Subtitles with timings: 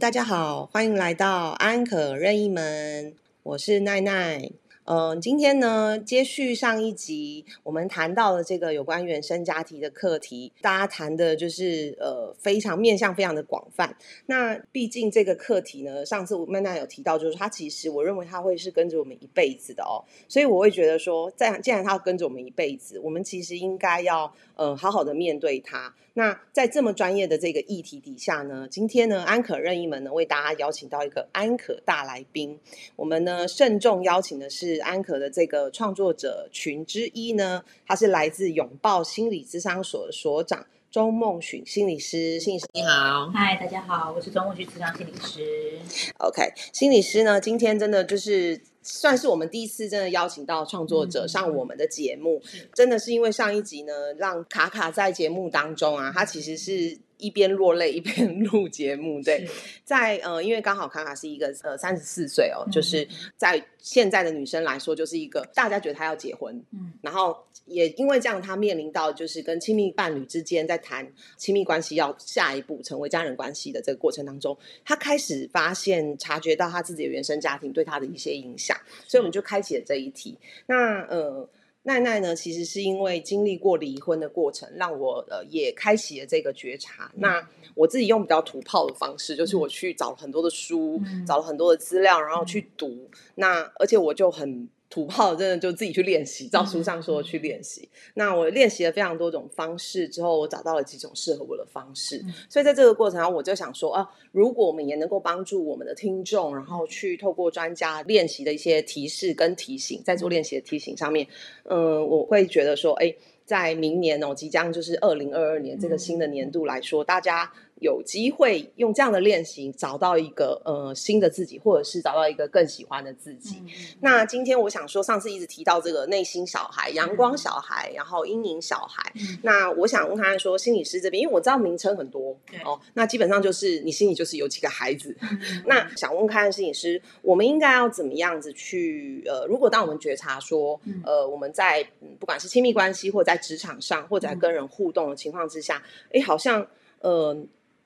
[0.00, 4.50] 大家好，欢迎来到安可任意门，我是奈奈。
[4.84, 13.94] 嗯，今天呢，接续上一集，我们谈到了这个有关原生家庭的课题，大家谈的就是呃非常面向非常的广泛。
[14.24, 25.94] 那毕竟这个课题呢，上次我曼娜有提到，就是它其实我认为它会是跟着我们一辈子的哦，所以我会觉得说，在既然它要跟着我们一辈子，我们其实应该要呃好好的面对它。
[26.14, 32.58] 那在这么专业的这个议题底下呢，今天呢，安可任意门呢为大家邀请到一个安可大来宾，
[32.96, 45.78] 我们呢慎重邀请的是安可的这个创作者群之一呢，他是来自拥抱心理咨商所的所长周梦寻心理师，心理师你好，嗨，大家好，我是周梦寻咨商心理师。
[46.18, 52.42] OK，心理师呢，今天真的就是算是我们第一次真的邀请到创作者上我们的节目，
[52.74, 56.98] 真的是因为上一集呢，让卡卡在节目当中啊，他其实是。
[57.20, 59.46] 一边落泪一边录节目，对，
[59.84, 80.36] 在呃，因为刚好卡卡是一个呃三十四岁哦，就是在现在的女生来说，就是一个大家觉得她要结婚，嗯，然后也因为这样，她面临到就是跟亲密伴侣之间在谈亲密关系要下一步成为家人关系的这个过程当中，她开始发现察觉到她自己的原生家庭对她的一些影响，所以我们就开启了这一题。
[80.66, 81.48] 那呃。
[81.82, 87.10] 奈奈呢，其实是因为经历过离婚的过程，让我呃也开启了这个觉察。
[87.16, 93.08] 那我自己用比较土炮的方式，就是我去找了很多的书，找了很多的资料，然后去读。
[93.34, 94.68] 那而且我就很。
[94.90, 97.88] 土炮真的就自己去练习，照书上说去练习。
[98.14, 102.20] 那我练习了非常多种方式之后，我找到了几种适合我的方式。
[102.48, 111.24] 所以在这个过程中，我就想说啊，如果我们也能够帮助我们的听众，然后去透过专家练习的一些提示跟提醒，在做练习的提醒上面，
[111.62, 117.52] 嗯，我会觉得说，哎，在明年哦，即将就是二零二二年这个新的年度来说，大家。
[117.80, 123.62] 有机会用这样的练习找到一个呃新的自己，或者是找到一个更喜欢的自己。
[124.00, 129.12] 那今天我想说，上次一直提到这个内心小孩、阳光小孩，然后阴影小孩。
[129.42, 135.16] 那我想问他说，心理师这边，因为我知道名称很多哦，那基本上就是你心里就是有几个孩子。
[135.64, 141.82] 那想问看心理师，我们应该要怎么样子去呃，如果当我们觉察说呃，我们在
[142.18, 145.82] 不管是亲密关系，或者在职场上，或者在跟人互动的情况之下，
[146.12, 146.66] 哎，好像
[147.00, 147.34] 呃。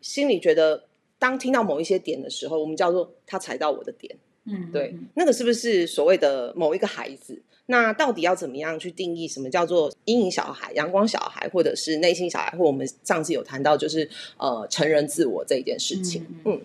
[0.05, 0.85] 心里觉得，
[1.19, 7.41] 当听到某一些点的时候，我们叫做他踩到我的点，嗯，对，那个是不是所谓的某一个孩子？
[7.65, 12.51] 那到底要怎么样去定义什么叫做阴影小孩、阳光小孩，或者是内心小孩？
[12.59, 14.07] 或我们上次有谈到，就是
[14.37, 16.27] 呃，成人自我这一件事情。
[16.45, 16.61] 嗯，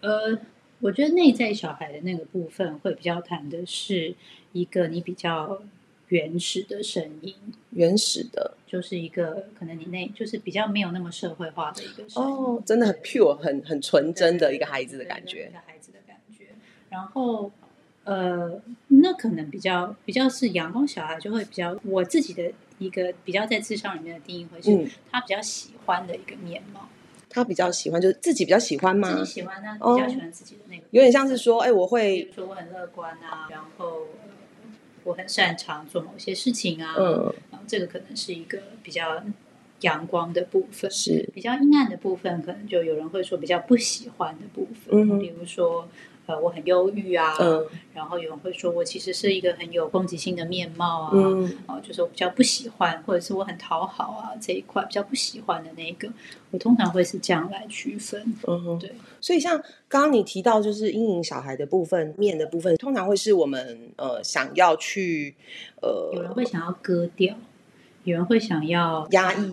[0.00, 0.36] 呃，
[0.80, 4.16] 我觉得内在小孩的那个部分会比较谈的是
[4.52, 5.62] 一个你比较。
[6.10, 7.34] 原始的声音，
[7.70, 16.46] 原始的，就是一个可能你那就是比较没有那么社会化的一个声音，哦，真的很 pure，很很纯真的一个孩子的感觉，一个孩子的感觉。
[16.88, 17.52] 然后，
[18.02, 26.88] 呃，那可能比较比较是阳光小孩，就会比较我自己的一个比较在智商里面的定义，会是他比较喜欢的一个面貌。
[27.28, 29.12] 他比较喜欢，就是自己比较喜欢吗？
[29.12, 34.08] 自己喜欢，那比较喜欢自己的那个，有点像是说，哎，我会说我很乐观啊，然后。
[35.04, 39.22] 我很擅长做某些事情啊，嗯，然后这个可能是一个比较
[39.80, 41.28] 阳光的部分，是。
[41.34, 45.88] 比较阴暗的部分，可能就有人会说比较不喜欢的部分，嗯，比如说。
[46.30, 47.36] 呃，我很忧郁啊，
[47.92, 51.10] 然后有人会说我其实是一个很有攻击性的面貌啊，
[51.66, 56.08] 哦，就是我比较不喜欢，或者是我很讨好啊这一块比较不喜欢的那个，
[56.52, 58.32] 我通常会是这样来区分。
[58.46, 58.92] 嗯，对。
[59.20, 59.58] 所以像
[59.88, 65.34] 刚刚你提到就是阴影小孩的部分面的部分，通常会是我们呃想要去
[65.82, 67.34] 呃，有人会想要割掉，
[68.04, 69.52] 有人会想要压抑，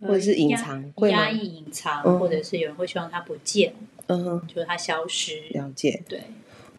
[0.00, 3.72] 或者是隐藏，会压抑隐藏，或者是有人会希望它不见。
[4.08, 5.40] 嗯哼，就是它消失。
[5.50, 6.22] 了解，对，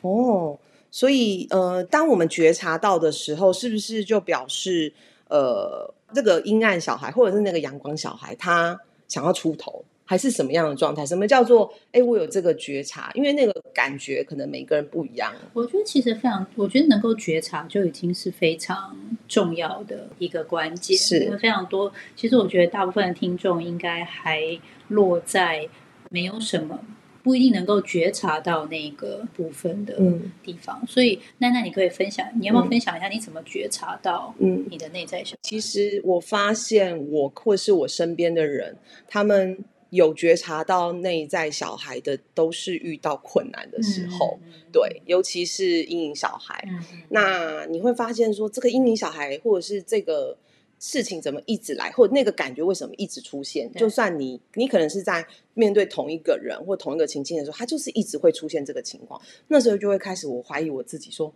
[0.02, 0.60] 哦，
[0.92, 4.92] 所以呃，当我们觉察到的时候，是不是就表示
[5.30, 11.06] 呃，这个阴暗小孩或者是那个阳光小孩，他想要出头，还是什么样的状态？
[11.06, 13.12] 什么叫做哎，我有这个觉察？
[13.14, 15.32] 因为那个感觉可能每个人不一样。
[15.54, 18.98] 我觉得其实非常，我觉得能够觉察就已经是非常
[19.28, 20.98] 重要的一个关键。
[20.98, 24.42] 是，因为非常多，其实我觉得大部分的听众应该还
[24.88, 25.70] 落在
[26.10, 26.80] 没有什么。
[27.22, 30.00] 不一定能够觉察到那个部分的
[30.44, 35.40] 地方，所以奈奈，你可以分享，你要不要分享一下你怎么觉察到嗯你的内在小孩？
[35.42, 38.78] 其实我发现我或是我身边的人，
[39.08, 39.58] 他们
[39.90, 44.40] 有觉察到内在小孩的，都是遇到困难的时候，
[44.72, 46.64] 对，尤其是阴影小孩。
[47.10, 50.38] 那你会发现说，这个阴影小孩或者是这个
[50.80, 53.70] 事情怎么一直来，或那个感觉为什么一直出现？
[53.74, 59.22] 就算你你可能是在面对同一个人或同一个情境的时候，他就是一直会出现这个情况。
[59.50, 61.34] 那时候就会开始我怀疑我自己，说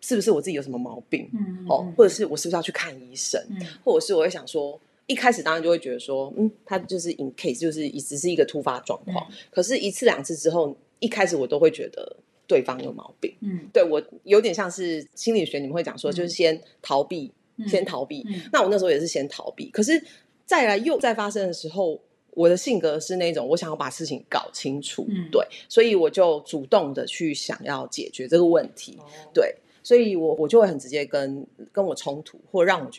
[0.00, 1.28] 是不是我自己有什么毛病？
[1.34, 3.38] 嗯，哦，或者是我是不是要去看医生？
[3.50, 9.26] 嗯，或者是我会想说，一开始当然就会觉得说，嗯，他就是 in case，就是只是一个突发状况。
[9.50, 12.16] 可是，一次两次之后，一开始我都会觉得
[12.46, 13.34] 对方有毛病。
[13.40, 17.30] 嗯，对我有点像是心理学，你们会讲说，就是先逃避。
[17.66, 19.70] 先逃避，那我那时候也是先逃避。
[19.70, 20.02] 可是
[20.44, 22.00] 再来又再发生的时候，
[22.30, 28.98] 我的性格是那种我想要把事情搞清楚，对，所以我就主动的去想要解决这个问题，
[29.32, 32.90] 对，所以我我就会很直接跟跟我冲突或让我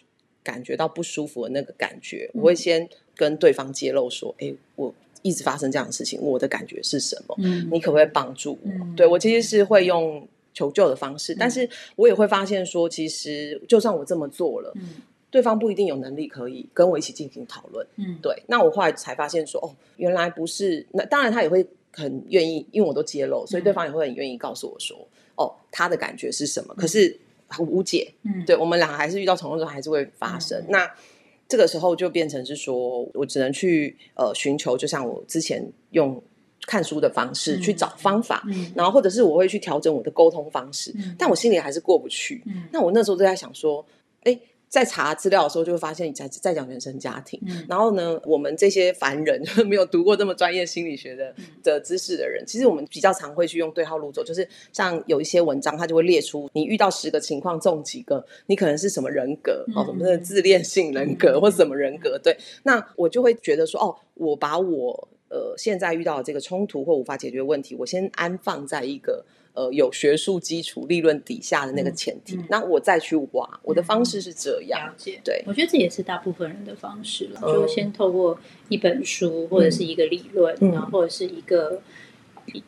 [0.44, 7.36] 感觉到不舒服的那个感觉，我会先跟对方揭露说，哎，我一直发生这样的事情，我的感觉是什么？
[7.40, 8.70] 嗯，你可不可以帮助我？
[8.96, 10.28] 对我其实是会用。
[10.54, 15.02] 求救的方式，但是我也会发现说，其实就算我这么做了，嗯
[15.34, 17.84] 对方不一定有能力可以跟我一起进行讨论。
[17.96, 18.44] 嗯，对。
[18.46, 20.86] 那我后来才发现说，哦，原来不是。
[20.92, 24.96] 那当然，他也会很愿意，因为我都揭露，所以对方也会很愿意告诉我说，
[25.36, 26.76] 哦，他的感觉是什么。
[26.76, 28.14] 可是很无解。
[28.22, 30.64] 嗯，对我们两个还是遇到冲突的时候，还是会发生。
[30.70, 30.88] 那
[31.48, 36.22] 这个时候就变成是说，我只能去呃寻求，就像我之前用。
[36.66, 38.44] 看书的方式去找方法，
[38.76, 42.44] 然后或者是我会去调整我的沟通方式，但我心里还是过不去。
[42.72, 43.86] 那我那时候就在想说，
[44.24, 44.40] 哎。
[44.74, 47.40] 在查资料的时候，就会发现你在在讲原生家庭。
[47.70, 49.40] 然后呢，我们这些凡人
[49.70, 51.32] 没有读过这么专业心理学的
[51.62, 62.18] 的知识的人，其实我们比较常会去用对号入座，就是像有一些文章，它就会列出你遇到十个情况中几个，你可能是什么人格哦，什么的自恋性人格或什么人格。
[62.18, 69.26] 对，那我就会觉得说，哦，我把我呃现在遇到的这个冲突或无法解决问题，我先安放在一个。
[69.56, 74.80] 呃，有学术基础、理论底下的那个前提，那我再去挖，我的方式是这样。
[74.88, 78.36] 了解，对，我觉得这也是大部分人的方式了，就先透过
[78.70, 81.80] 一本书或者是一个理论，然后或者是一个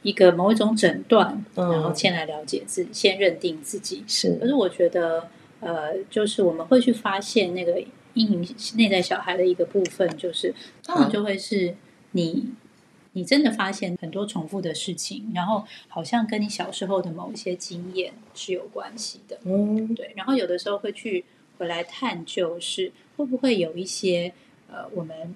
[0.04, 4.38] 一个某一种诊断，然后先来了解自己，先认定自己是。
[4.40, 5.28] 可是我觉得，
[5.62, 7.80] 呃，就是我们会去发现那个
[8.14, 8.48] 阴影
[8.78, 10.54] 内在小孩的一个部分，就是
[10.84, 11.76] 他们就会是
[12.16, 12.54] 你。
[13.18, 19.40] 你真的发现很多重复的事情，然后好像跟你小时候的某一些经验是有关系的。
[19.46, 20.12] 嗯，对。
[20.18, 21.24] 然后有的时候会去
[21.58, 24.34] 回来探究，是会不会有一些
[24.68, 25.34] 呃，我们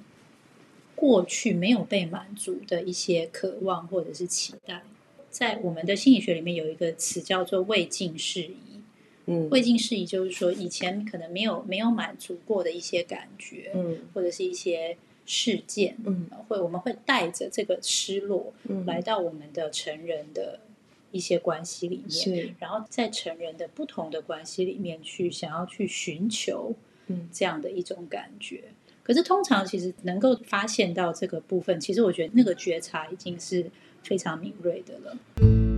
[0.93, 4.83] 过去没有被满足的一些渴望或者是期待。
[5.29, 8.81] 在我们的心理学里面有一个词叫做未尽事宜。
[9.27, 14.97] 嗯，未尽事宜就是说以前可能没有没有满足过的一些感觉，嗯，或者是一些。
[15.31, 20.59] 事件，嗯，会我们会带着这个失落，嗯，来到我们的成人的
[21.11, 26.73] 一些关系里面，然后在成人的不同的关系里面去想要去寻求，
[27.05, 28.63] 嗯，这样的一种感觉。
[29.03, 33.69] 可是通常其实能够发现到这个部分，其实我觉得那个觉察已经是
[34.01, 35.68] 非常敏锐的了。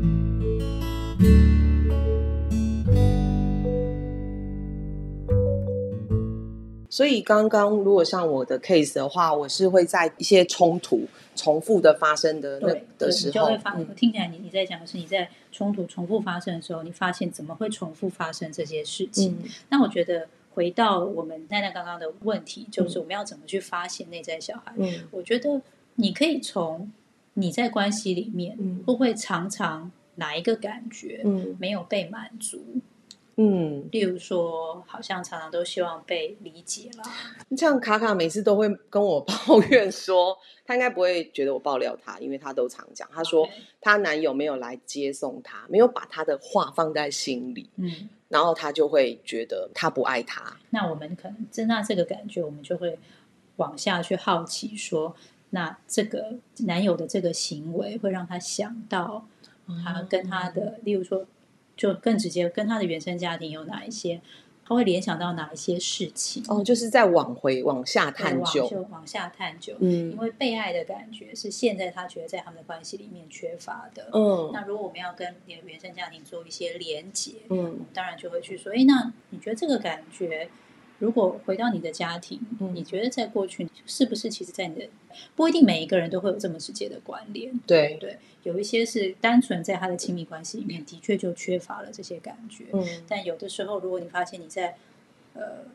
[6.92, 11.08] 所以刚刚如果像我的 case 的话，我是会在一些冲突
[11.38, 13.74] 重复的发生的那的时候，就会发。
[13.96, 19.38] 听起来你你在讲的是你在冲突重复发生的时候，你发现怎么会重复发生这些事情？
[19.70, 24.74] 那我觉得回到我们奈奈刚刚的问题，就是我们要怎么去发现内在小孩？
[24.76, 25.62] 嗯，我觉得
[25.96, 26.92] 你可以从
[27.36, 31.22] 你在关系里面会不会常常哪一个感觉
[31.58, 32.62] 没有被满足？
[32.74, 32.82] 嗯，
[33.92, 37.04] 例如说，好像常常都希望被理解了。
[37.58, 50.58] 像卡卡每次都会跟我抱怨说，她应该不会觉得我爆料她，因为她都常讲，她说她男友没有来接送她，没有把她的话放在心里，嗯，然后她就会觉得他不爱她。
[50.70, 53.00] 那我们可能真那这个感觉，我们就会
[53.56, 55.16] 往下去好奇说，
[55.52, 56.36] 那这个
[56.66, 59.26] 男友的这个行为会让她想到
[59.84, 61.26] 他跟他的，例如说。
[61.82, 64.22] 就更直接跟他的原生家庭有哪一些，
[64.64, 66.44] 他会联想到哪一些事情？
[66.48, 69.74] 哦，就是在往回往下探究，往下探究。
[69.80, 74.12] 嗯，因为被爱的感觉是现在他觉得在他们的关系里面缺乏的。
[74.14, 80.48] 嗯，那如果我们要跟你的原生家庭做一些连接，嗯，当然就会去说，哎，那你觉得这个感觉？
[81.02, 82.40] 如果回到你的家庭，
[82.76, 84.88] 你觉得在过去是不是其实，在你的
[85.36, 87.52] 不一定每一个人都会有这么直接的关联？
[87.66, 92.66] 对对，有一些是单纯在他的亲密关系里面的确就缺乏了这些感觉。
[92.74, 94.78] 嗯，但有的时候，如果你发现你在
[95.34, 95.66] 呃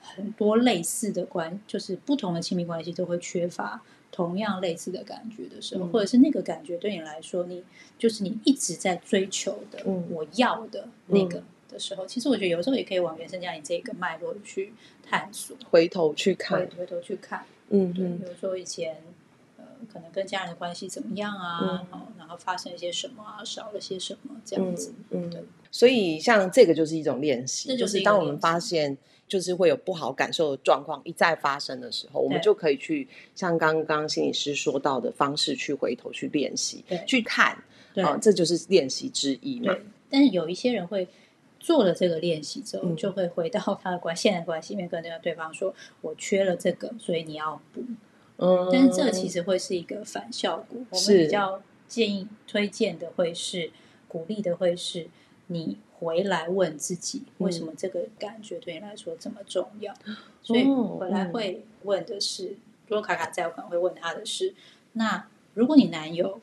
[0.00, 7.62] 很多类似的关，就是不同的亲密关系都会缺乏同样类似的感觉的时候，或者是那个感觉对你来说，你
[7.96, 11.44] 就是你一直在追求的，我要的那个。
[11.72, 18.96] 的时候，其实我觉得有时候也可以往原生家庭这个脉络去探索，回头去看，回头去看，嗯嗯，比如说以前
[19.56, 21.86] 呃，可能跟家人的关系怎么样啊，
[22.18, 25.42] 然后发生一些什么啊，少了些什么这样子，嗯，对。
[25.70, 28.96] 所以像这个就是一种练习，就是当我们发现。
[29.28, 37.56] 就是会有不好感受的状况一再发生的时候，我们就可以去像刚刚心理师说到的方式去回头去练习，去看，
[37.96, 39.74] 啊，这就是练习之一嘛。
[40.10, 41.08] 但是有一些人会
[41.62, 47.82] 做了这个练习之后，就会回到他的关现在关系里面，跟那个对方说：“我缺了这个，所以你要补。”
[48.38, 50.80] 嗯，但是这其实会是一个反效果。
[50.90, 53.70] 我们比较建议推荐的会是
[54.08, 55.06] 鼓励的会是
[55.46, 55.78] 你。
[56.02, 59.94] 回来问自己，为什么这个感觉对你来说这么重要？
[60.42, 62.56] 所以回来会问的是，
[62.88, 64.52] 如果卡卡在，我可能会问他的是：
[64.94, 66.40] 那如果你男友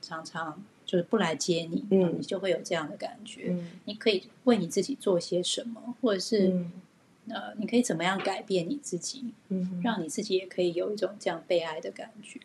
[0.00, 3.48] 常常就是不来接你，嗯，你就会有这样的感觉。
[3.50, 6.52] 嗯你可以为你自己做些什么，或者是
[7.28, 12.40] 呃，你可以怎么样改变你自己，嗯，让你自己也可以有一种这样被爱的感觉，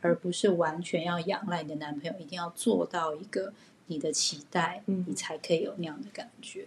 [0.00, 3.52] 而不是完全要仰赖你的男朋友，一定要做到一个。
[3.86, 6.64] 你的期待，嗯你才可以有那样的感觉。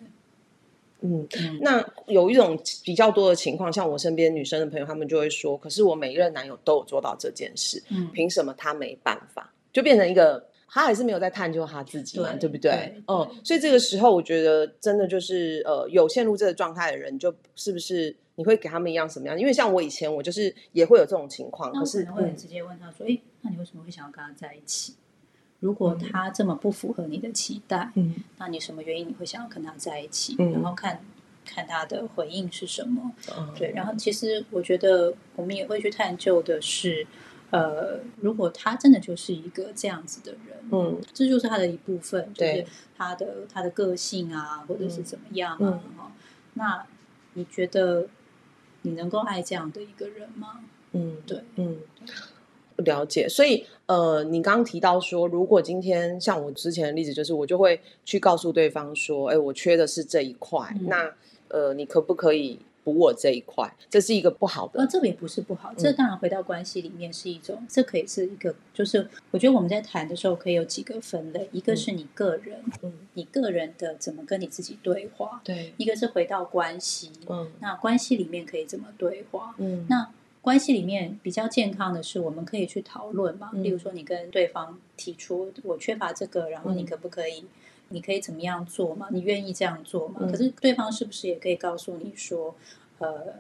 [1.00, 1.26] 嗯，
[1.62, 13.00] 那有一种比较多的情况，像我身边女生的朋友，他们就会说：“可是我每一任男友都有做到这件事，嗯凭什么他没办法？”就变成一个他还是没有在探究他自己嘛，对不对？
[13.08, 19.40] 嗯，所以这个时候，我觉得真的就是呃，有陷入这个状态的人，就是不是你会给他们一样什么样？
[19.40, 24.96] 因为像我以前，我就是也会有这种情况，可是会直接问他说：“哎，那你为什么会想要跟他在一起？”
[25.60, 30.36] 如果他这么不符合你的期待，嗯，那你什么原因你会想要跟他在一起？
[30.40, 31.00] 然后看
[31.46, 33.14] 看他的回应是什么？
[33.56, 37.06] 对，然后其实我觉得我们也会去探究的是，
[37.54, 42.66] 呃，如果他真的就是一个这样子的人，嗯，这就是他的一部分，就是
[42.98, 45.82] 他的他的个性啊，或者是怎么样啊？
[45.96, 46.12] 哈，
[46.56, 46.86] 那
[47.34, 48.08] 你觉得
[48.82, 50.60] 你能够爱这样的一个人吗？
[50.92, 51.78] 嗯，对，嗯。
[52.78, 61.14] 了解，所以呃，你刚刚提到说，如果今天像我之前的例子，就是我就会去告诉对方说，哎，我缺的是这一块，那
[61.50, 63.74] 呃，你可不可以补我这一块？
[63.90, 80.10] 这是一个不好的，呃，这也不是不好，这当然回到关系里面是一种，这可以是一个，就是我觉得我们在谈的时候可以有几个分类，一个是你个人，嗯，你个人的怎么跟你自己对话，对，一个是回到关系，嗯，那关系里面可以怎么对话，嗯，那。
[80.44, 83.50] 关系里面比较健康的是，我们可以去讨论嘛。
[83.54, 87.46] 例如说，你跟对方提出我缺乏这个，然后你可不可以？
[87.94, 89.08] 你可以怎么样做吗？
[89.12, 90.20] 你愿意这样做吗？
[90.30, 92.54] 可是对方是不是也可以告诉你说，
[92.98, 93.36] 呃，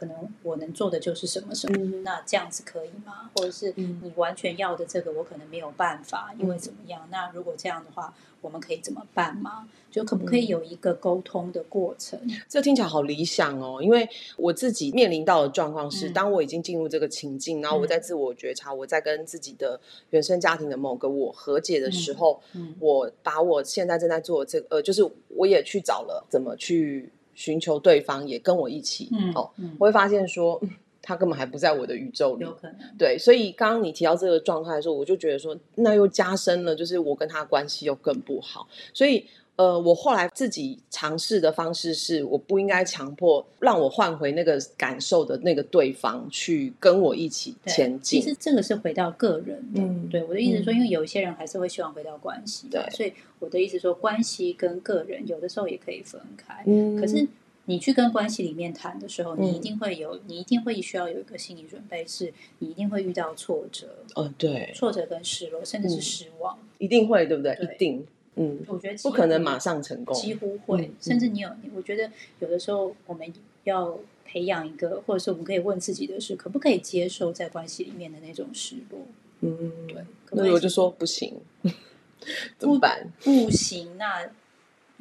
[0.00, 1.76] 可能我能做的就是什么什么？
[2.02, 3.30] 那这样子可以吗？
[3.36, 7.06] 或者是你完全要的这个，我可能没有办法，因为怎么样？
[7.10, 8.14] 那如果这样的话。
[8.42, 9.68] 我们可以怎么办吗？
[9.90, 12.18] 就可不可以有一个沟通的过程？
[12.48, 19.78] 这听起来好理想哦，因为我自己面临到的状况是，当我已经进入这个情境，然后我在自我觉察，我在跟自己的
[20.08, 22.40] 原生家庭的某个我和解的时候，
[22.78, 30.60] 我把我现在正在做这个，呃，就是我也去找了怎么去寻求对方，也跟我一起哦，我会发现说。
[31.02, 38.68] 他根本还不在我的宇宙里，有可能对，所以刚刚你提到这个状态的时候，我就觉得说，那又加深了，就是我跟他关系又更不好。
[38.92, 39.24] 所以，
[39.60, 48.22] 呃，我后来自己尝试的方式是，我不应该强迫让我换回那个感受的那个对方去跟我一起前进。
[48.22, 57.28] 其实这个是回到个人的，对我的意思说，因为有一些人还是会希望回到关系，对，所以我的意思说，关系跟个人有的时候也可以分开，嗯，可是。
[57.66, 63.86] 你去跟关系里面谈的时候，你一定会有，你一定会需要有一个心理准备，是你一定会遇到挫折。
[64.16, 67.56] 嗯，对，挫折跟失落，甚至是失望，一定会，对不对？
[67.62, 68.04] 一定，
[68.40, 73.30] 嗯，我觉得不可能马上成功，几乎会，甚至你有，我觉得有的时候我们
[73.64, 79.00] 要培养一个，或者是我们可以问自己的是，可不可以接受在关系里面的那种失落？
[79.40, 80.04] 嗯，对。
[80.32, 81.34] 那我就说不行，
[82.58, 83.12] 怎么办？
[83.22, 84.30] 不行，那。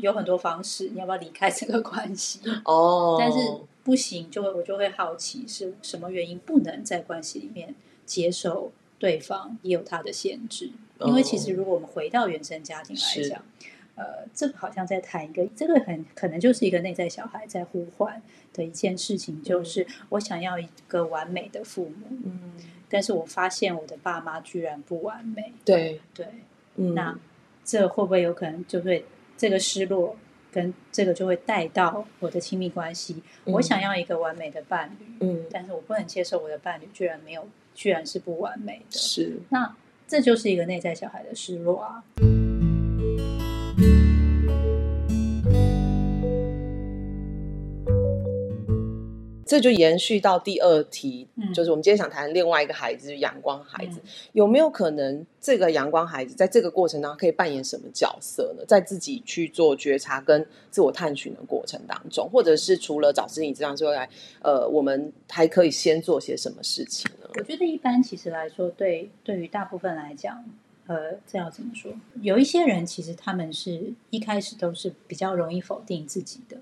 [0.02, 2.40] 有很多方式，你要不要离开这个关系？
[2.64, 3.38] 哦， 但是
[3.84, 10.72] 不行，就会我就会好奇是什么原因不能在关系里面接受对方也有他的限制？
[11.02, 13.44] 因为其实如果我们回到原生家庭来讲，
[13.96, 18.22] 呃，这个好像在谈一个，这个很可能就是一个内在小孩在呼唤
[18.54, 22.54] 的一件事情，就是我想要一个完美的父母，嗯，
[22.90, 26.00] 但是我发现我的爸妈居然不完美，对。
[26.14, 26.28] 对，
[26.76, 27.18] 那
[27.64, 29.06] 这会不会有可能就会？
[29.38, 30.18] 这个失落
[30.52, 33.24] 跟这个就会带到我的亲密关系。
[33.46, 39.00] 我想要一个完美的伴侣，嗯，但是我不能接受我的伴侣居然没有，居然是不完美的。
[39.00, 39.74] 是，那
[40.10, 42.04] 这就是一个内在小孩的失落啊。
[49.50, 54.00] 这就延续到第二题，就是我们今天想谈另外一个孩子，阳光孩子，
[54.34, 58.64] 有没有可能这个阳光孩子在这个过程当中可以扮演什么角色呢？
[58.68, 64.08] 在自己去做觉察跟自我探寻的过程当中，或者是除了找心理这样之外，
[64.44, 67.28] 呃，我们还可以先做些什么事情呢？
[67.34, 70.46] 我觉得一般其实来说，对对于大部分来讲，
[70.86, 71.92] 呃，这要怎么说？
[72.22, 76.58] 有一些人其实他们是一开始都是比较容易否定自己的。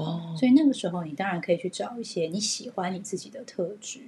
[0.00, 4.00] 哦，所以那个时候你当然可以去找一些你喜欢你自己的特质，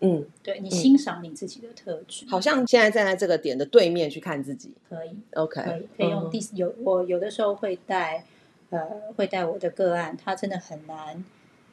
[0.00, 2.26] 嗯，对你欣赏你自己的特质。
[2.28, 8.24] 好像现在站在这个点的对面去看自己，可以，OK，可以，可以用第有我有的时候会带
[8.70, 11.24] 呃会带我的个案，他真的很难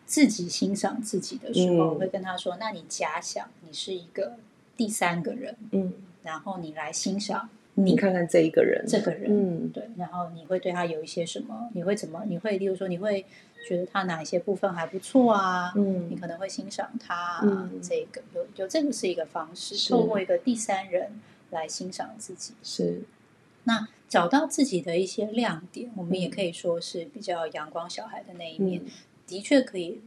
[0.05, 4.38] 自己欣赏自己的时候，会跟他说：“那你假想你是一个
[4.75, 5.93] 第三个人，嗯，
[6.24, 11.69] 然后你来欣赏。”你看看这一个人，这个人，嗯，对，然后你会对他有一些什么？
[11.74, 12.24] 你会怎么？
[12.25, 13.24] 你会，例如说，你会
[13.67, 15.72] 觉得他哪一些部分还不错啊？
[15.75, 21.19] 嗯，你可能会欣赏他啊，这个有有这个是一个方式，透过一个第三人
[21.51, 22.55] 来欣赏自己。
[22.63, 23.03] 是，
[23.65, 28.81] 那找到自己的一些亮点，我们也可以说是比较阳光小孩的那一面，
[29.27, 30.01] 的确可以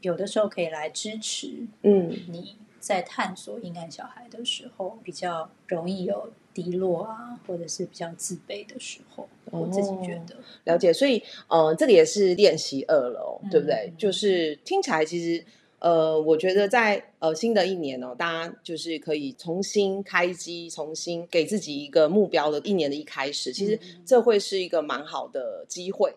[0.00, 1.66] 有的时候可以来支持。
[1.82, 6.30] 嗯，你在探索阴暗小孩的时候，比较容易有。
[6.62, 10.92] 低落啊，或者是比较自卑的时候，我自己觉得了解。
[10.92, 13.92] 所以，呃，这个也是练习二楼，对不对？
[13.96, 15.44] 就是听起来，其实，
[15.78, 26.14] 呃，我觉得在呃新的一年哦，大家就是可以重新开机，重新给自己一个目标的一年的一开始，其实这会是一个蛮好的机会。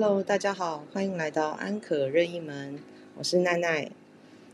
[0.00, 2.78] Hello，大家好，欢迎来到安可任意门，
[3.16, 3.90] 我是奈奈。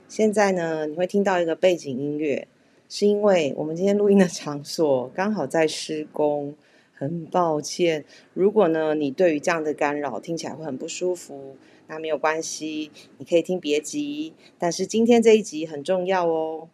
[0.09, 2.49] 现在呢，你会听到一个背景音乐，
[2.89, 6.55] 是因为我们今天录音的场所 刚好在施工，
[6.95, 8.07] 很抱歉。
[8.33, 11.59] 如果呢，你对于这样的干扰听起来会很不舒服，
[11.89, 14.33] 那没有关系，你可以听别集。
[14.59, 16.71] 但是今天这一集很重要哦。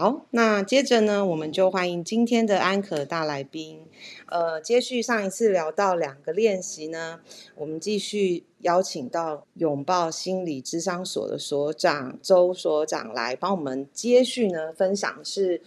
[0.00, 3.84] 好，那接着呢，我们就欢迎今天的安可大来宾。
[4.30, 7.20] 呃，接续上一次聊到两个练习呢，
[7.54, 15.22] 我们继续邀请到拥抱心理智商所的所长周所长来帮我们接续呢分享。
[15.22, 15.60] 是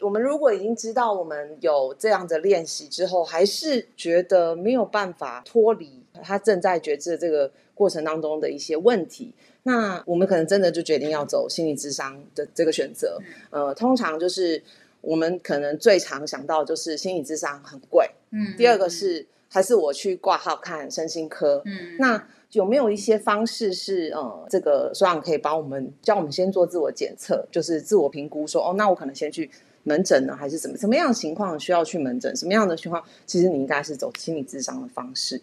[0.00, 9.32] 我们如果已经知道我们有这样的练习之后，还是觉得没有办法脱离他正在觉知的这个过程当中的一些问题。
[9.66, 14.62] 那我们可能真的就决定要走心理智商的这个选择，呃，通常就是
[15.00, 29.50] 我们可能最常想到就是心理智商很贵，嗯，第二个是还是我去挂号看身心科，嗯，那有没有一些方式是呃，这个所长可以帮我们教我们先做自我检测，就是自我评估，说哦，那我可能先去
[29.82, 35.42] 门诊呢，还是怎么什么样的情况需要去门诊，什么样的情况其实你应该是走心理智商的方式。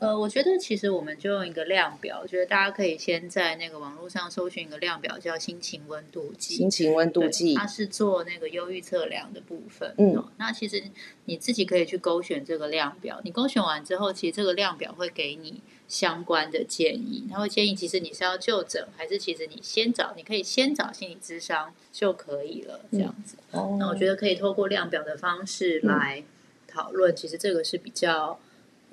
[0.00, 6.54] 呃，我觉得其实我们就用一个量表，我觉得大家可以先在那个网络上搜寻一个量表，叫心情温度计。
[6.54, 9.94] 心情温度计，它是做那个忧郁测量的部分。
[9.98, 10.82] 嗯，那其实
[11.26, 17.26] 你自己可以去勾选这个量表，你勾选完之后，其实这个量表会给你相关的建议。
[17.30, 23.36] 他会建议，其实你是要就诊，还是其实你先找，你可以先找心理咨商就可以了，这样子。
[23.50, 26.24] 哦，那我觉得可以透过量表的方式来
[26.66, 28.40] 讨论，其实这个是比较。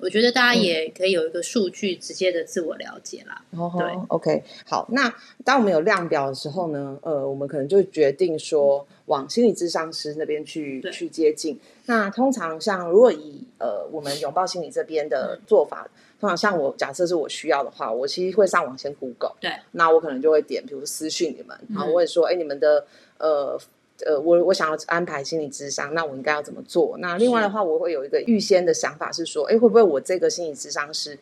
[0.00, 3.42] 我觉得大家也可以有一个数据直接的自我了解啦。
[3.50, 4.86] 对，OK，好。
[4.92, 5.12] 那
[5.44, 11.58] 当我们有量表的时候呢，呃，我们可能就决定说往心理智商师那边去去接近。
[11.86, 15.88] 那通常像如果以呃我们拥抱心理这边的做法，
[16.20, 19.34] 通常像我假设是我需要的话，我其实会上网先 Google。
[19.40, 22.86] 对，那我可能就会点，比如私讯你们，然后问说，哎，你们的
[23.18, 23.58] 呃。
[24.06, 26.96] 呃，我我想要安排心理智商，那我应该要怎么做？
[26.98, 31.18] 那另外的话，我会有一个预先的想法，是说，哎，会不会我这个心理智商师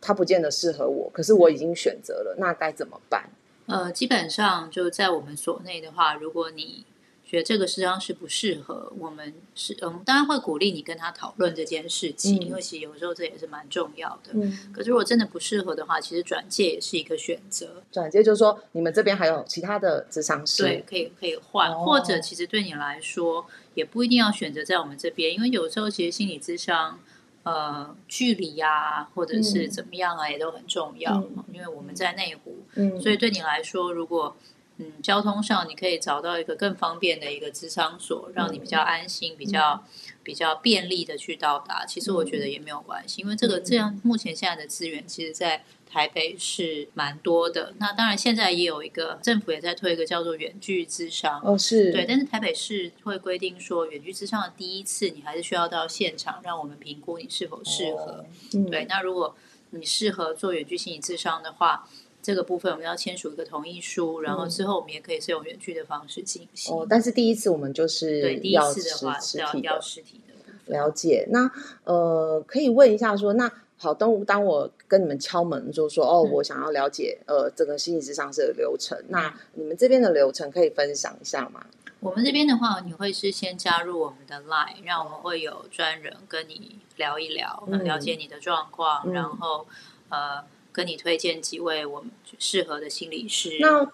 [0.00, 3.30] 他不见得适合我，可是我已经选择了，那该怎么办？
[3.66, 6.84] 呃，基本上就在我们所内的话，如果你。
[7.32, 14.32] 觉得这个实际上是不适合我们，是嗯，当然会鼓励你跟他讨论这件事情，因为其实有时候这也是蛮重要的。
[14.34, 17.82] 嗯，可是如果真的不适合的话，其实转介也是一个选择。
[17.90, 27.00] 转介就是说，你们这边还有其他的智商师，对，可以可以换，或者其实对你来说也不一定要选择在我们这边，因为有时候其实心理智商，
[27.44, 31.26] 呃，距离呀，或者是怎么样啊，也都很重要。
[31.50, 34.36] 因为我们在内湖，嗯，所以对你来说，如果
[34.82, 39.84] 嗯，交通上你可以找到一个更方便的一个智商所，让你比较安心、比较
[40.22, 41.84] 比较便利的去到达。
[41.86, 47.74] 其实我觉得也没有关系，因为这个这样目前现在的资源，其实在台北是蛮多的。
[47.78, 58.24] 那当然现在也有一个政府也在推一个叫做远距智商哦，是对，但是台北市会规定说，远距智商的第一次你还是需要到现场，让我们评估你是否适合。
[58.70, 59.36] 对，那如果
[59.70, 61.88] 你适合做远距心理智商的话。
[62.22, 66.72] 这个部分我们要签署一个同意书，然后之后我们也可以是用远距的方式进行。
[66.72, 70.34] 哦，但是第一次我们就是对第一次的话要要实体的。
[70.66, 71.26] 了解。
[71.30, 71.50] 那
[71.82, 81.66] 呃，可以问一下说，那好，当当我跟你们敲门，就说哦，我想要了解呃这个心理智商的流程，那你们这边的流程可以分享一下吗？
[81.98, 89.66] 我们这边的话，你会是先加入我们的 Line，让我们会有专人跟你聊一聊，了解你的状况，然后
[90.08, 90.44] 呃。
[90.72, 93.58] 跟你推荐几位我们适合的心理师。
[93.60, 93.86] 那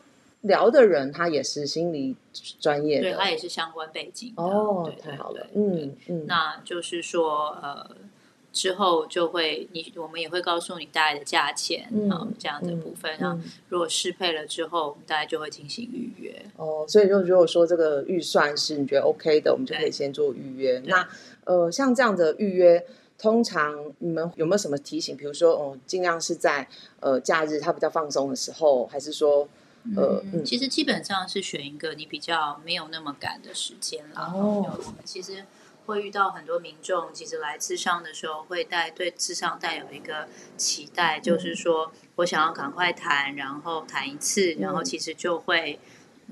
[0.43, 2.14] 聊的人他也是心理
[2.61, 4.33] 专业的，对他也是相关背景。
[4.37, 6.27] 哦，太好了，嗯嗯。
[6.29, 7.91] 那就是说，呃，
[8.53, 13.12] 之后就会你我们也会告诉你大概的价钱啊，这样的部分。
[13.19, 13.37] 然后
[13.69, 16.41] 如果适配了之后，我们大概就会进行预约。
[16.57, 20.81] 哦，所以就如果说这个预算是你觉得 OK 的，我们就可以先做预约。
[20.87, 21.09] 那
[21.45, 22.87] 呃，像这样的预约。
[23.18, 25.16] 通常你们有没有什么提醒？
[25.16, 26.68] 比如说，哦，尽量是在
[27.00, 29.48] 呃假日他比较放松的时候，还是说，
[29.96, 34.33] 呃，嗯其实基本上是选一个你比较没有那么赶的时间啦。
[34.33, 35.44] 哦，其实
[35.87, 45.81] 会遇到很多民众，其实来智商的时候会带对智商带有一个期待，就是说我想要赶快谈，然后谈一次，然后其实就会。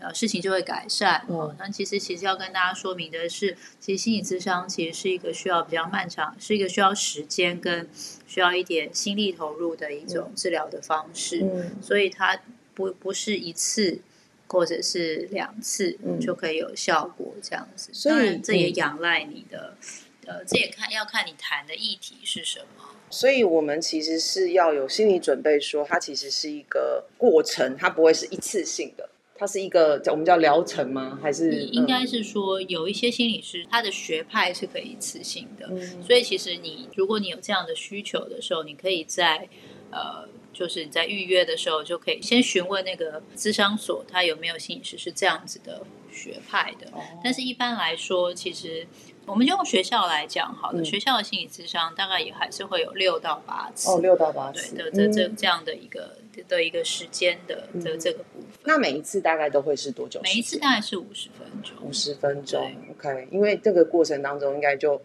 [0.00, 1.24] 呃，事情就会改善。
[1.28, 7.88] 哦，那其实其实要跟大家说明的是，其实心理咨商其实是一个需要比较漫长，是一个需要时间跟
[8.26, 11.40] 需要一点心力投入的一种治疗的方式。
[11.42, 12.38] 嗯，所以它
[12.74, 14.00] 不不是一次
[14.48, 17.90] 或者是两次就可以有效果这样子。
[17.94, 19.78] 所以这也仰赖你的，
[20.26, 22.84] 呃，这也看要看你谈的议题是什么。
[23.08, 29.08] 所以我们其实是要有心理准备，说它其实是一个过程，它不会是一次性的。
[29.38, 31.18] 它是一个叫我们叫疗程吗？
[31.22, 35.68] 还是应该是说有一些心理师他的学派是可以一次性的，
[36.02, 39.48] 所以其实你如果你有这样的需求的时候，你可以在
[39.90, 46.86] 呃，就是你在预约的时候就可以先询问那个咨商所，他有没有心理师是这样子的学派的。
[47.22, 48.86] 但是一般来说，其实
[49.26, 53.90] 我们就用学校来讲，好了学校的心理咨商大概也还是会有六到八次。
[53.90, 54.74] 哦，六到八次。
[54.74, 56.18] 的这这这样的一个。
[56.48, 60.20] 的一个时间的的这个部分，那每一次大概都会是多久？
[60.22, 61.76] 每一次大概是五十分钟。
[61.86, 63.28] 五十分钟，OK。
[63.30, 65.00] 因为这个过程当中，应该就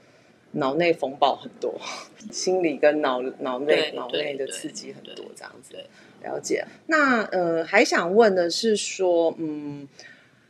[0.51, 1.79] 脑内风暴很多，
[2.31, 5.75] 心理跟脑脑内脑内的刺激很多，这样子。
[6.23, 6.65] 了解。
[6.87, 9.87] 那呃，还想问的是说，嗯，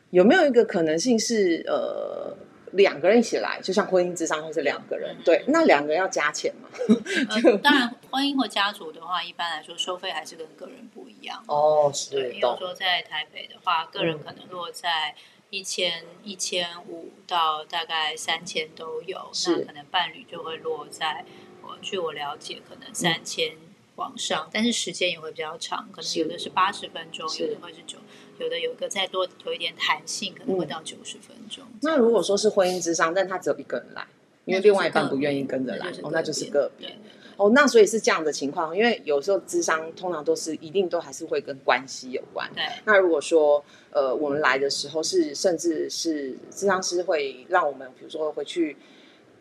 [0.10, 2.36] 有没有一个可能性是呃？
[2.72, 6.70] 两个人一起来，就像婚姻之上，会是两个人，对，那两个人要加钱吗？
[7.64, 11.44] 当然，婚姻或家族的话，一般来说收费还是跟个人不一样。
[11.48, 12.12] 哦，是。
[12.12, 15.16] 对，比如说在台北的话，个人可能落在
[15.50, 21.26] 一千一千五到大概三千都有，那可能伴侣就会落在，
[21.62, 23.56] 我据我了解，可能三千
[23.98, 27.98] 往上，但是时间也会比较长，可能有的是八十分钟，有的会是九。
[28.42, 31.64] 有的有一个再多有一点弹性，可能会到九十分钟。
[31.82, 34.06] 那如果说是婚姻之上，但他只有一个人来，
[34.46, 36.98] 因为另外一半不愿意跟着来，哦，那就是个别。
[37.38, 42.50] 哦，那所以是这样的情况，因为有时候智商通常都是一定都还是会跟关系有关。
[42.56, 42.64] 对。
[42.86, 48.76] 那如果说呃我们来的时候是甚至是智商师会让我们比如说回去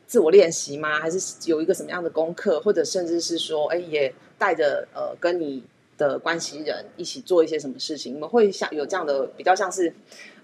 [0.07, 0.99] 自我练习吗？
[0.99, 5.63] 还是有一个什么样的功课，或者甚至是说哎也带着呃跟你。
[6.09, 9.95] 的关系人一起做一些什么事情，你们会像有这样的比较像是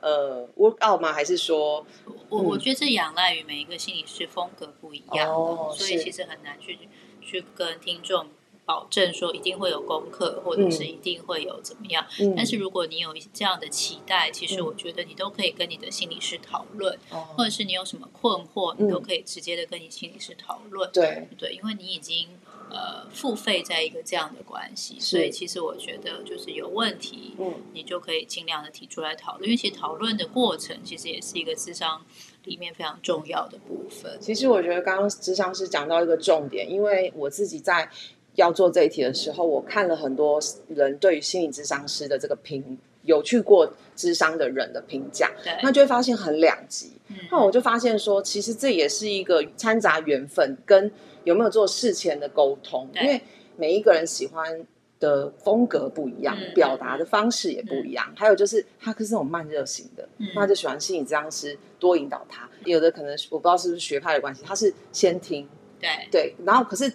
[0.00, 1.12] 呃 work out 吗？
[1.12, 1.86] 还是说，
[2.28, 5.34] 我我觉得这仰赖于每一个心理师风格不一样，
[5.74, 6.78] 所以其实很难去
[7.22, 8.26] 去跟听众
[8.66, 12.04] 保证说一定会有功课，或者是一定会有怎么样。
[12.36, 20.90] 但是如果你有这样的期待，其实我觉得你都可以跟你的心理师讨论，或者是你有什么困惑，你都可以直接的跟你心理师讨论。
[20.92, 22.28] 对对，因为你已经。
[22.68, 32.04] 呃，付费在一个这样的关系，所以其实我觉得就是有问题，嗯，你就可以尽量的提出来讨论，因为其实讨论的过程其实也是一个智商
[32.44, 34.18] 里面非常重要的部分。
[34.20, 37.88] 其实我觉得刚刚智商是讲到一个重点，因为我自己在
[38.34, 46.90] 要做这一题的时候，我看了很多人对于心理智商师的这个评，有去过智商的人的评价，对，那就会发现很两极。
[47.08, 50.90] 嗯那我就发现说，其实这也是一个掺杂缘分跟。
[51.26, 52.88] 有没有做事前的沟通？
[52.94, 53.20] 因为
[53.56, 54.64] 每一个人喜欢
[55.00, 58.10] 的风格不一样，表达的方式也不一样。
[58.16, 62.48] 还有就是他可是那种慢热型的，他就喜欢心理治疗师多引导他。
[62.64, 65.46] 有的可能我不知道是不是学派的关系，他是先听，
[65.80, 66.90] 对对，然后可是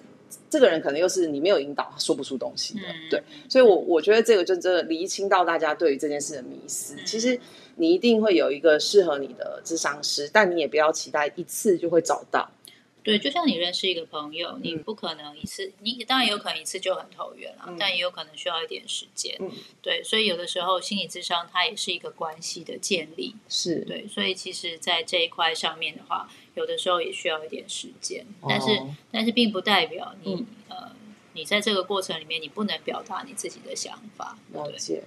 [0.49, 2.81] 这个人可能又是你没有引导，说不出东西的。
[3.09, 6.95] 对，所以我我觉得这个就真的厘清到大家对于这件事的迷思。
[7.05, 7.37] 其实
[7.75, 12.49] 你一定会有一个适合你的智商师，但你也不要期待一次就会找到。
[13.03, 19.35] 对，就像你认识一个朋友，你不可能一次，你当然有可能一次就很投缘了，但也有可能需要一点时间。
[19.81, 23.35] 对，所以有的时候心理智商它也是一个关系的建立。
[23.49, 28.67] 是对，所以其实，在这一块上面的话，有的时候也需要一点时间，但是
[29.11, 30.95] 但是并不代表你呃，
[31.33, 34.37] 你在这个过程里面你不能表达你自己的想法。
[34.53, 35.03] 了解。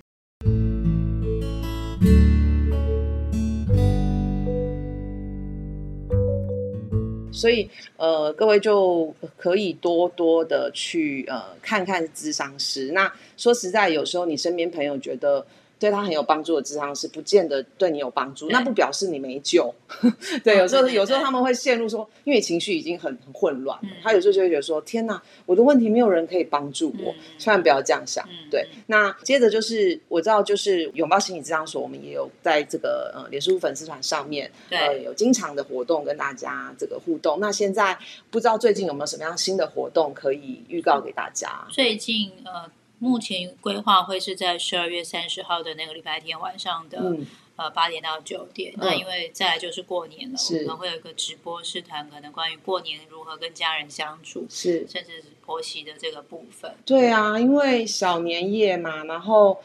[7.45, 12.93] 所以，呃，各位就可以多多的去呃看看智商师。
[12.93, 15.45] 那说实在，有时候你身边朋友觉得。
[15.79, 19.75] 对他很有帮助的智商是不见得对你有帮助，那不表示你没救。
[20.43, 28.27] 对，有时候有时候他们会陷入说，因为情绪已经很很混乱，他有时候就会觉得说，天哪，我的问题没有人可以帮助我，千万不要这样想。
[28.51, 37.39] 对，那接着就是我知道，就是拥抱心理智商所，我们也有在这个呃脸书粉丝团上面，呃有经常的活动跟大家这个互动。
[37.41, 37.99] 那现在
[38.31, 41.67] 不知道最近有没有什么样新的活动可以预告给大家？
[41.71, 42.71] 最近呃。
[42.99, 47.17] 目前规划会是在十二月三十号的那个礼拜天晚上的
[47.57, 48.73] 呃八点到九点。
[48.77, 56.75] 那因为再来就是过年了，我们会有一个直播试谈，可能关于过年如何跟家人相处，是甚至是婆媳的这个部分。
[56.87, 59.61] 对啊，因为小年夜嘛，然后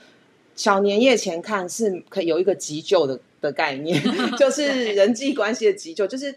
[0.55, 4.01] 小年夜前看是可以有一个急救的的概念，
[4.37, 6.35] 就是人际关系的急救，就是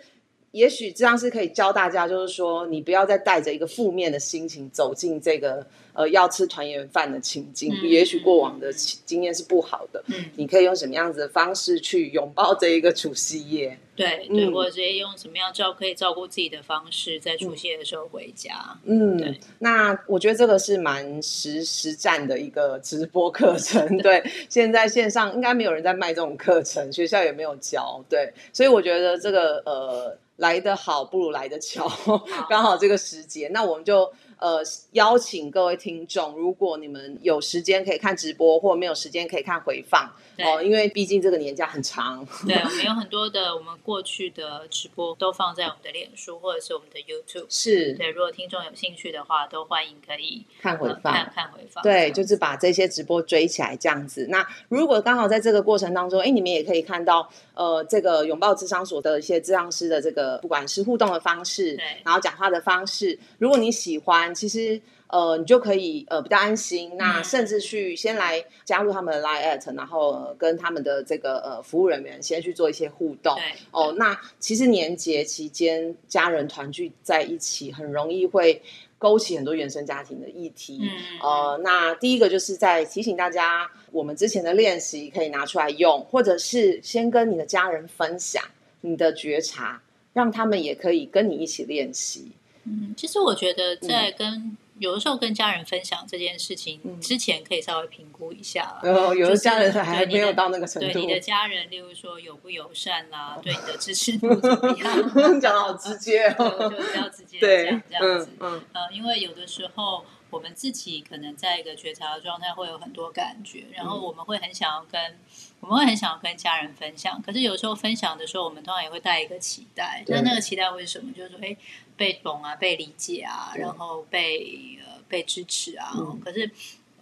[0.53, 5.67] 也许这样是可以教大家，就是说你不要再带着一个负面的心情走进这个。
[5.95, 10.03] 呃，要吃团圆饭的情境，也许过往的经验是不好的。
[10.07, 13.79] 嗯，你可以用什么样子的方式去拥抱这一个除夕夜？
[13.95, 18.55] 对对，或者直接用什么样照可以照顾自己的方式，在除夕夜的时候回家。
[18.85, 19.39] 嗯，对。
[19.59, 23.87] 那我觉得这个是蛮实实战的一个直播课程。
[24.01, 28.03] 对，现在线上应该没有人在卖这种课程，学校也没有教。
[28.09, 31.91] 对，所以我觉得这个呃来得好不如来得巧，
[32.51, 34.13] 刚好这个时节，那我们就。
[34.43, 40.11] 呃，邀请各位听众，如果你们有时间可以看直播，或没有时间可以看回放。
[40.39, 42.27] 哦，因为毕竟这个年假很长。
[42.45, 47.47] 对， 我们有很多的我们过去的直播都放在我们的脸书或者是我们的 YouTube。
[47.49, 51.85] 是对，如果听众有兴趣的话，都欢迎可以看回放，看看回放。
[51.85, 54.27] 对，就是把这些直播追起来这样子。
[54.29, 64.81] 那如果刚好在这个过程当中，哎，你们也可以看到呃，这个拥抱智商所的一些智商师的这个不管是互动的方式，对，然后讲话的方式，如果你喜欢，其实。
[65.13, 73.37] 呃，你就可以呃比较安心，那甚至去先来加入他们的 Line at，然后跟他们的这个呃服务人员先去做一些互动。
[73.73, 78.63] 哦，那其实年节期间家人团聚在一起，很容易会
[78.97, 80.81] 勾起很多原生家庭的议题。
[80.81, 80.89] 嗯，
[81.21, 88.43] 呃，那第一个就是在提醒大家，我们之前的练习可以拿出来用，或者是先跟你的家人分享
[88.81, 89.83] 你的觉察，
[90.15, 92.33] 让他们也可以跟你一起练习。
[92.65, 98.79] 嗯，其实我觉得在跟有的时候跟家人分享这件事情之前，可以稍微评估一下。
[98.83, 100.93] 哦，有的家人还没有到那个程度。
[100.93, 105.13] 对你的家人，例如说友不友善啦，对你的支持度怎么样？
[105.41, 108.31] 讲的好直接哦，就比较直接讲这样子。
[108.41, 115.17] 嗯，呃，因为有的时候我们自己可能在一个觉察的状态，会有很多感觉，然后我们会很想要跟
[115.61, 117.23] 我们会很想要跟家人分享。
[117.23, 120.03] 可是有时候分享的时候，我们通常也会带一个期待。
[120.09, 121.13] 那那个期待会是什么？
[121.13, 121.57] 就是说，哎。
[121.97, 125.93] 被懂啊，被理解啊，然后被呃被支持啊。
[126.25, 126.51] 可是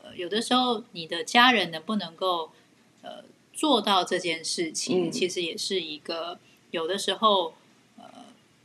[0.03, 2.51] 呃有的时候，你的家人能不能够
[3.03, 6.39] 呃做到这件事情，其实也是一个
[6.71, 7.55] 有的时候
[7.97, 8.05] 呃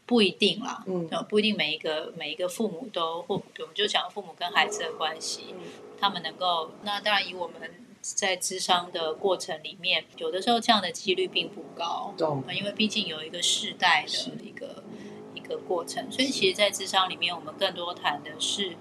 [0.06, 0.84] 不一定啦。
[0.88, 5.54] 嗯，不一定每一个每一个父母都或我们就讲父母跟孩子的关系，
[6.00, 12.14] 他们能够那当然以我们在智商的过程里面，有的时候这样的几率并不高。
[12.54, 14.75] 因为毕竟有一个世代的一个。
[15.46, 18.76] 一个过程，所以其实，在智商里面，我们更多谈的是，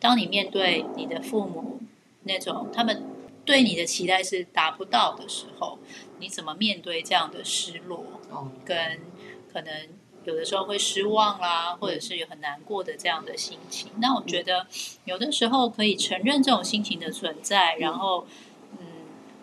[0.00, 1.80] 当你面对你的父母
[2.24, 3.04] 那种他们
[3.44, 5.78] 对你的期待是达不到的时候，
[6.18, 8.04] 你怎么面对这样的失落？
[8.30, 9.00] 哦，跟
[9.52, 9.88] 可能
[10.24, 13.92] 有的时候会失望啦，或者是有很难过的这样的心情。
[13.98, 14.66] 那我觉得，
[15.04, 18.43] 有的时候可以承认这种心情的存在，然后嗯，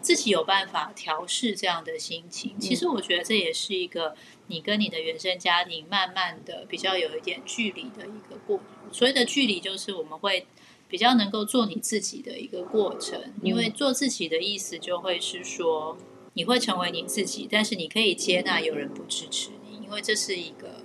[0.01, 2.59] 自己有办法调试这样的心情。
[2.59, 4.15] 其实，我觉得这也是一个。
[4.47, 8.59] 你跟你的原生家庭慢慢的比较有一点距离的一个过，
[8.91, 10.45] 所谓的距离就是我们会
[10.89, 15.97] 比较能够做你自己的一个过程，因为做自己的意思就会是说，
[16.33, 20.83] 你会成为你自己，但是你可以接纳有人不支持你，因为这是一个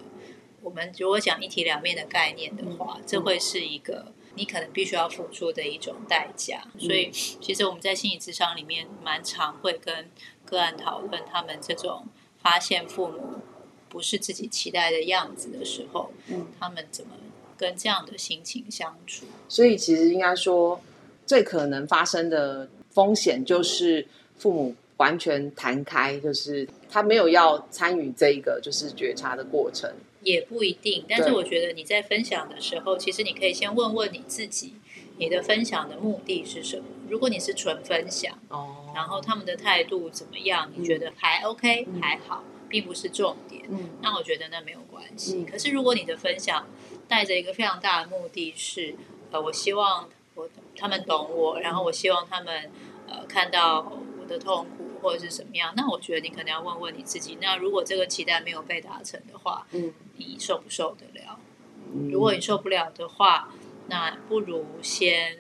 [0.63, 6.63] 我们如果讲一体两面的概念的话，这会是一个你可能必须要付出的一种代价。
[6.79, 10.09] 所以，其实我们在心理智商里面蛮常会跟
[10.45, 12.07] 个案讨论，他们这种
[12.41, 13.41] 发现父母
[13.89, 17.13] 不是自己期待的样子的时候，嗯，他们怎么？
[17.59, 20.79] 跟这样的心情相处，所以其实应该说，
[21.25, 29.91] 最可能发生的风险就是父母完全弹开，就是他没有要参与这一个就是觉察的过程，
[30.27, 31.05] 也不一定。
[31.09, 34.75] 但是我觉得你在分享的时候，其实你可以先问问你自己，
[35.19, 36.85] 你的分享的目的是什么？
[37.09, 40.71] 如果你是纯分享，哦，然后他们的态度怎么样？
[40.77, 43.63] 你觉得还 OK 还好，并不是重点。
[43.69, 45.45] 嗯，那我觉得那没有关系。
[45.45, 46.67] 可是如果你的分享，
[47.07, 48.97] 带着一个非常大的目的是，
[49.31, 52.69] 呃，我希望我他们懂我，然后我希望他们
[53.07, 53.81] 呃看到
[54.16, 55.73] 我的痛苦或者是什么样。
[55.77, 61.39] 那我觉得你可能要问问你自己，那如果这个期待没有被达成的话，嗯，你受不受得了？
[62.11, 63.53] 如果你受不了的话，
[63.89, 65.39] 那不如先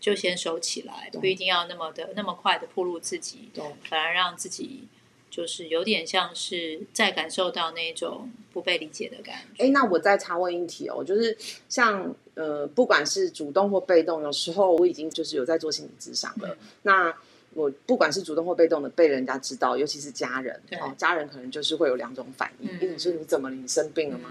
[0.00, 3.50] 就先收起来，不一定要那么的那么快的暴露自己，
[3.84, 4.88] 反而让自己。
[5.32, 9.64] 就是有点像是在感受到那种不被理解的感觉。
[9.64, 11.34] 哎，那我再插问一题哦，就是
[11.70, 16.54] 像呃，不管是主动或被动，有时候我已经就是有在做心理智商了。
[16.82, 17.16] 那
[17.54, 24.30] 我不管是主动或被动的被人家知道，尤其是家人，哦，家人可能就是会有两种反应：，一种是你怎么了你生病了吗？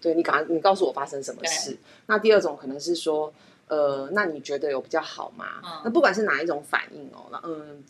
[0.00, 1.76] 对你赶你告诉我发生什么事。
[2.06, 3.32] 那第二种可能是说，
[3.68, 5.82] 呃，那你觉得有比较好吗？
[5.84, 7.84] 那不管是哪一种反应哦，那嗯。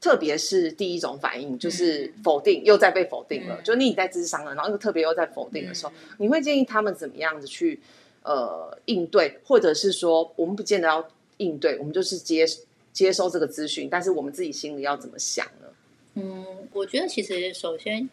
[0.00, 3.62] 特别是第一种反应就是否定，又在被否定了。
[3.62, 7.80] 就你在智商了，然后又特别又在否定的时候，你会建议他们怎么样子去
[8.22, 12.46] 呃应对，或者是说我们不见得要应对，我们就是接
[12.94, 15.68] 接收这个资讯，但是我们自己心里要怎么想呢？
[16.14, 18.08] 嗯，我觉得其实首先。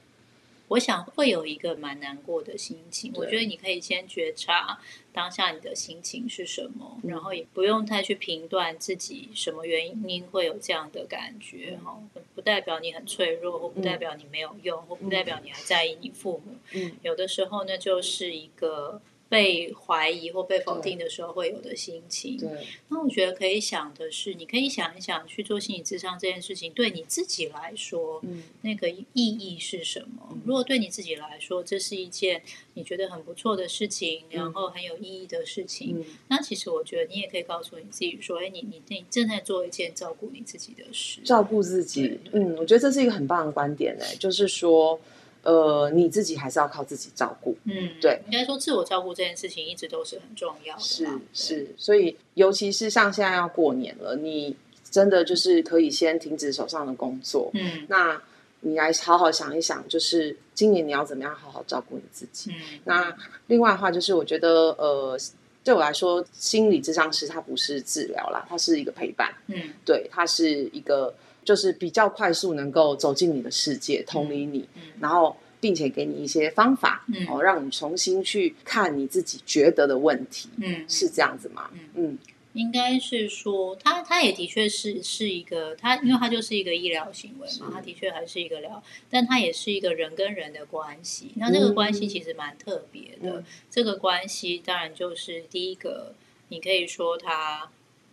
[0.71, 3.11] 我想会有一个蛮难过的心情。
[3.15, 4.79] 我觉得你可以先觉察
[5.11, 12.01] 当下你的心情是什么，然后也不用太去评断自己什么原因会有这样的感觉哈，
[12.35, 16.55] 不代表你很脆弱，或不代表你没有用，或不代表你还在意你父母。
[16.71, 19.01] 嗯，有的时候呢就是一个。
[19.31, 22.35] 被怀疑或被否定的时候会有的心情。
[22.37, 22.49] 对，
[22.89, 30.37] 那我觉得可以想的是，你可以想一想，去做心理智商这件事情，对你自己来说，嗯，那个意义是什么？
[30.45, 42.19] 如果对你自己来说，这是一件你觉得很不错的事情，然后很有意义的事情，那其实我觉得你也可以告诉你自己说，哎，你你你正在做一件照顾你自己的事，照顾自己。
[42.33, 44.99] 嗯，我觉得这是一个很棒的观点，哎，就是说。
[45.43, 47.57] 呃，你自己还是要靠自己照顾。
[47.63, 50.81] 嗯，对，应该说自我照顾这件事情一直都是很重要的。
[50.81, 54.55] 是是，所以尤其是像现在要过年了，你
[54.89, 57.49] 真的就是可以先停止手上的工作。
[57.55, 58.21] 嗯，那
[58.59, 62.51] 你来好好想一想，就是今年你要怎么样好好照顾你自己。
[62.51, 63.15] 嗯，那
[63.47, 65.17] 另外的话，就是我觉得呃，
[65.63, 69.33] 对我来说，心理智商师它不是治疗啦，它是一个陪伴。
[69.47, 71.13] 嗯，对，它是一个。
[71.43, 74.67] 就是比较快速能够走进你的世界，同理你，
[74.99, 81.71] 然后并且给你一些方法，哦，让你重新去看你自己觉得的问题，嗯，是这样子吗？
[81.95, 82.17] 嗯，
[82.53, 96.13] 应该是说，他他也的确是是一个，他因为他就是一个医疗行为嘛，他的确还是一个疗，但他也是一个人跟人的关系，那这个关系其实蛮特别的，这个关系当然就是第一个，
[96.49, 97.71] 你可以说他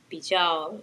[0.08, 0.74] 比较。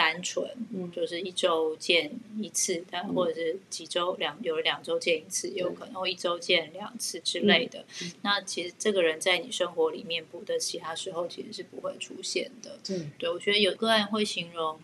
[0.00, 0.48] 单纯，
[0.96, 2.10] 就是一周见
[2.40, 7.84] 一次，但或者是几周两有两周见一次，有可能会一周见两次之类的。
[8.22, 12.78] 那其实这个人在你生活里面不的其他时候其实是不会出现的。
[13.18, 14.80] 对，我觉得有个案会形容。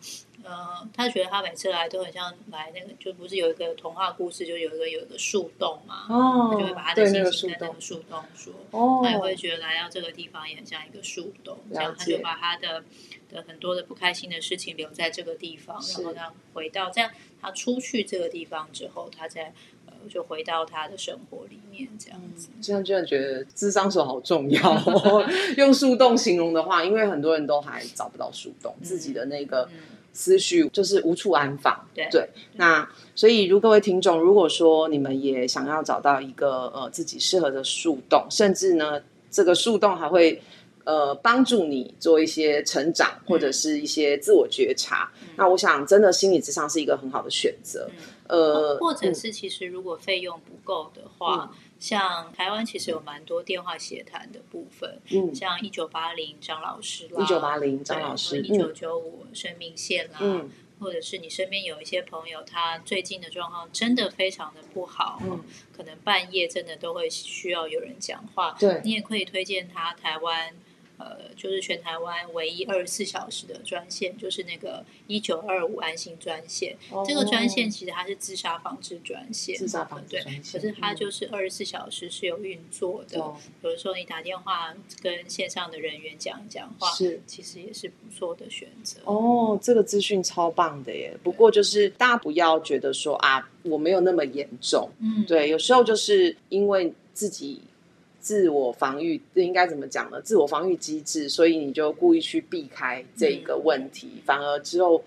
[0.48, 12.84] 呃，他觉得他每次来都很像来那个，就不是有一个童话故事，就有一个有一个树洞嘛，哦，他就会把他的心情在那个树洞说，哦，他也会觉得来到这个地方也很像一个树洞，这样他就把他的
[13.28, 17.10] 的很多的不开心的事情留在这个地方，然后他回到这样，
[17.42, 19.52] 他出去这个地方之后，他再
[19.86, 22.50] 呃就回到他的生活里面这样子。
[22.62, 24.82] 这样居然觉得智商手好重要，
[25.58, 29.68] 用树洞形容的话，因为很多人都还找不到树洞，自己的那个。
[30.16, 31.78] 思绪就是无处安放，
[32.10, 38.98] 对，那所以如各位听众，如果说你们也想要找到一个呃自己适合的树洞，甚至呢
[39.30, 40.40] 这个树洞还会
[40.84, 45.12] 呃帮助你做一些成长或者是一些自我觉察。
[45.36, 47.88] 那我想，真的心理智商是一个很好的选择。
[48.28, 60.50] 呃，或者是其实如果费用不够的话，像台湾其实有蛮多电话协谈的部分，嗯，像一九八零张老师啦，一九八零张老师，一九九五生命线啦，嗯，
[60.80, 65.44] 或者是你身边有一些朋友，他最近的状况真的非常的不好，嗯，
[65.76, 70.54] 可能半夜真的都会需要有人讲话，对，你也可以推荐他台湾。
[70.98, 76.76] 呃，就是全台湾唯一二十四小时的专线，就是那个一九二五安心专线。
[77.06, 80.60] 这个专线其实它是自杀防治专线，自杀防治专线。
[80.60, 83.18] 可是它就是二十四小时是有运作的。
[83.62, 89.00] 有的时候你打电话跟线上的人员讲讲话，是其实也是不错的选择。
[89.04, 91.16] 哦，这个资讯超棒的耶！
[91.22, 94.90] 不过就是大家不要觉得说啊，我没有那么严重。
[95.00, 97.60] 嗯，对，有时候就是因为自己。
[98.26, 100.20] 自我防御这应该怎么讲呢？
[100.20, 105.04] 自我防御机制，所以你就故意去避开这个问题，反而之后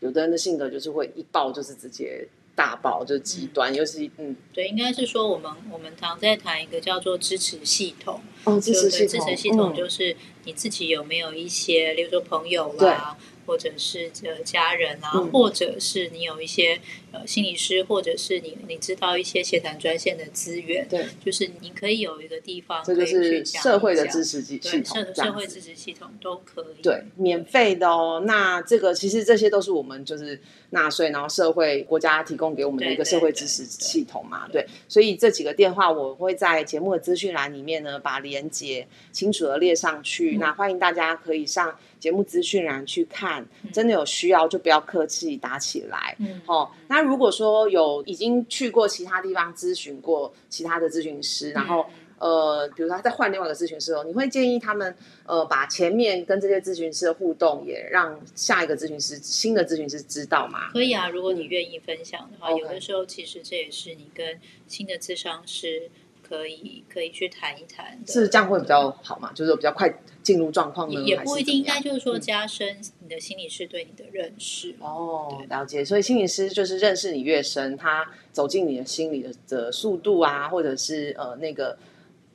[0.00, 13.18] 有的人的性格就是会一爆就是直接大爆，就极端，尤其嗯，对，应该是说我们我们常在谈一个叫做支持系统，哦，支持系统，支持系统就是你自己有没有一些，例如说朋友啦。
[13.46, 16.80] 或者是这家人啊，或者是你有一些
[17.12, 28.22] 呃心理师，或者是你你知道一些协谈专线的资源，对，就是你可以有一个地方，这就是社会的支持系系统，社社会支持系统都可以，对，免费的哦。
[28.26, 30.40] 那这个其实这些都是我们就是
[30.74, 34.66] 纳税，然后社会国家提供给我们的一个社会支持系统嘛，对。
[34.86, 41.74] 所以这几个电话我会在节目的资讯栏里面呢，把连接清楚的列上去，那欢迎大家可以上。
[42.00, 46.14] 节目资讯栏去看，真的有需要就不要客气打起来。
[46.18, 51.86] 嗯，哦，那如果说有已经去过其他地方咨询过其他的咨询师，然后
[52.24, 54.96] 呃，比如说他在换另外一个咨询师哦，你会建议他们
[55.26, 60.70] 呃把前面跟这些咨询师的互动也让下一个咨询师新的咨询师知道吗？
[60.72, 65.90] 可以啊，如果你愿意分享的话，有的时候其实这也是你跟新的咨商师。
[66.26, 69.30] 可以可以去谈一谈，是这样会比较好嘛？
[69.34, 70.98] 就是比较快进入状况呢？
[71.02, 74.74] 也不一定，应该就是说加深你的心理师对你的认识。
[74.80, 75.84] 哦，了解。
[75.84, 81.76] 所以心理师就是认识你越深，他走进你的心理的的速度啊，或者是呃那个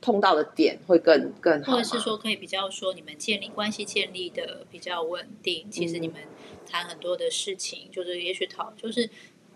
[0.00, 5.70] 碰到的点会更更好，或者是说可以比较说你们建立关系建立的比较稳定。
[5.70, 6.16] 其实你们
[6.68, 9.08] 谈很多的事情，就是也许讨就是。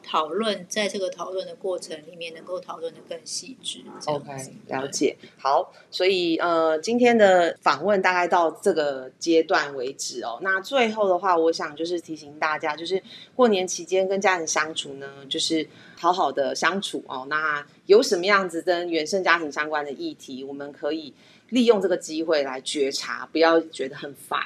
[0.06, 3.82] 讨论在这个讨论的过程里面，能够讨论的更细致。
[4.04, 4.32] OK，
[4.66, 5.16] 了解。
[5.38, 10.38] 好，所以呃，今天的访问大概到这个阶段为止哦。
[10.42, 13.02] 那最后的话，我想就是提醒大家，就是
[13.34, 15.66] 过年期间跟家人相处呢，就是
[15.98, 17.26] 好好的相处哦。
[17.30, 21.12] 那有什么样子跟原生家庭相关的议题，我们可以。
[21.50, 24.40] 利用这个机会来觉察，不要觉得很烦，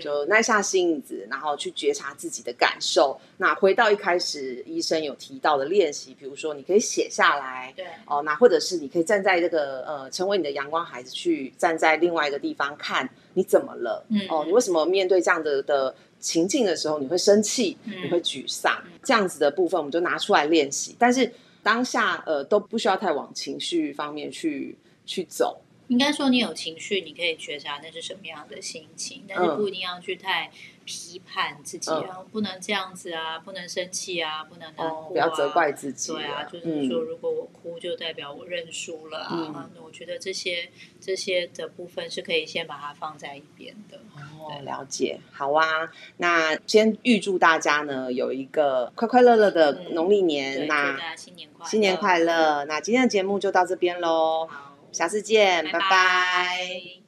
[0.00, 3.20] 就耐下性子，然后去觉察自己的感受。
[3.36, 20.94] 那回到一开始医生有提到的练习，比如说你可以写下来，对哦，那或者是你可以站在这个呃，成为你的阳光孩子，去站在另外一个地方看你怎么了，哦，你为什么面对这样的的情境的时候你会生气，你会沮丧，这样子的部分我们就拿出来练习。
[20.98, 21.30] 但是
[21.64, 25.60] 当下呃都不需要太往情绪方面去去走。
[25.88, 30.50] 应该说，你有情绪，你可以觉察那是什么样的心情，但是不一定要去太
[30.84, 36.12] 批判自己啊，不能这样子啊，不能生气啊，不能难过啊，不要责怪自己。
[36.12, 39.70] 对啊，就是说，如果我哭，就代表我认输了啊。
[39.82, 40.68] 我觉得这些
[41.00, 43.98] 这些的部分是可以先把它放在一边的。
[44.16, 45.90] 哦，了解，好啊。
[46.18, 50.66] 那先预祝大家呢有一个快快乐乐的农历年。
[50.66, 52.64] 那新年快新年快乐。
[52.66, 54.48] 那今天的节目就到这边喽。
[54.92, 57.03] 下次见，拜拜。